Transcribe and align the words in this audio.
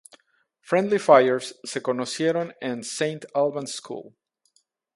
Friendly 0.61 0.97
Fires 0.97 1.53
se 1.63 1.79
conocieron 1.83 2.55
en 2.59 2.79
St 2.79 3.27
Albans 3.35 3.71
School. 3.75 4.15